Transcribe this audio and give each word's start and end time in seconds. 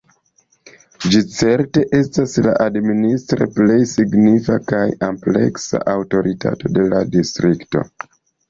Ĝi 1.15 1.19
certe 1.33 1.83
estas 1.97 2.33
la 2.47 2.55
administre 2.65 3.49
plej 3.59 3.77
signifa 3.93 4.57
kaj 4.73 4.83
ampleksa 5.11 5.85
aŭtoritato 5.97 6.77
de 6.79 6.89
la 6.95 7.07
distrikto. 7.19 7.89